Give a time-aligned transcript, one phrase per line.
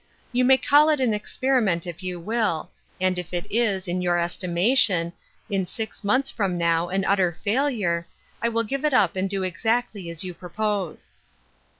[0.31, 4.17] You may call it an experiment if you will, and if it is, in your
[4.17, 5.13] estimation
[5.47, 8.07] in six months from now an utter failure,
[8.41, 11.13] I will give it up and do exactly as you propose."